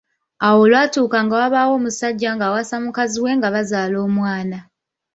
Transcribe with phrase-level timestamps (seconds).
[0.47, 4.57] Awo olwatuuka nga wabaawo omusajja ng’awasa mukazi we nga bazaala omwana.